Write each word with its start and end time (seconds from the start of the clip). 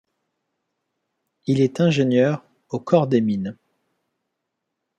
Il 1.45 1.61
est 1.61 1.79
ingénieur 1.79 2.43
au 2.69 2.79
Corps 2.79 3.05
des 3.05 3.21
mines. 3.21 3.55